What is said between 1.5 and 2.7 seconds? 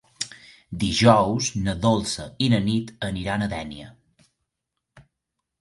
na Dolça i na